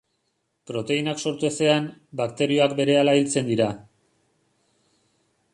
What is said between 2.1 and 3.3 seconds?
bakterioak berehala